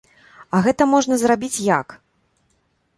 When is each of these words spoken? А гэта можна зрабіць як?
А 0.57 0.61
гэта 0.69 0.87
можна 0.95 1.19
зрабіць 1.25 1.63
як? 1.79 1.87